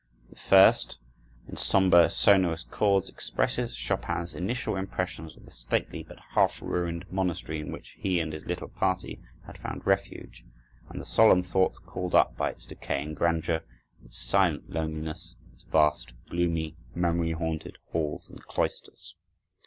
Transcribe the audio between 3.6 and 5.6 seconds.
Chopin's initial impressions of the